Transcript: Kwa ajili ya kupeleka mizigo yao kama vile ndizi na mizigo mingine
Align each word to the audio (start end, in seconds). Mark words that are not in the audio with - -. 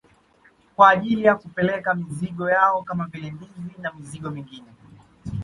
Kwa 0.75 0.89
ajili 0.89 1.23
ya 1.23 1.35
kupeleka 1.35 1.93
mizigo 1.93 2.49
yao 2.49 2.83
kama 2.83 3.05
vile 3.07 3.31
ndizi 3.31 3.81
na 3.81 3.93
mizigo 3.93 4.29
mingine 4.31 4.67